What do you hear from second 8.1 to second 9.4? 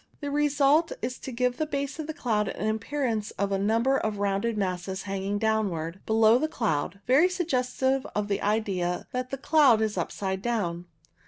of the idea that the